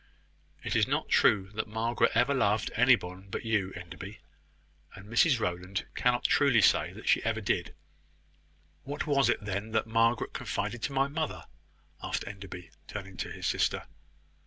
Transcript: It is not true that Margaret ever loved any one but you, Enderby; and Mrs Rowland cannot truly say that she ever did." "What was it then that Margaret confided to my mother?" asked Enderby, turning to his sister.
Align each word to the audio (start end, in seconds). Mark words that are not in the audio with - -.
It 0.63 0.75
is 0.75 0.87
not 0.87 1.09
true 1.09 1.51
that 1.53 1.67
Margaret 1.67 2.13
ever 2.15 2.33
loved 2.33 2.71
any 2.73 2.95
one 2.95 3.27
but 3.29 3.45
you, 3.45 3.71
Enderby; 3.75 4.17
and 4.95 5.05
Mrs 5.07 5.39
Rowland 5.39 5.85
cannot 5.93 6.23
truly 6.23 6.59
say 6.59 6.91
that 6.93 7.07
she 7.07 7.23
ever 7.23 7.39
did." 7.39 7.75
"What 8.83 9.05
was 9.05 9.29
it 9.29 9.45
then 9.45 9.73
that 9.73 9.85
Margaret 9.85 10.33
confided 10.33 10.81
to 10.85 10.91
my 10.91 11.07
mother?" 11.07 11.45
asked 12.01 12.25
Enderby, 12.25 12.71
turning 12.87 13.15
to 13.17 13.29
his 13.31 13.45
sister. 13.45 13.83